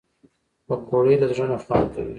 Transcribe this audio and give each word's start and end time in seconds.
پکورې 0.67 1.15
له 1.21 1.27
زړه 1.33 1.45
نه 1.51 1.57
خوند 1.63 1.85
کوي 1.95 2.09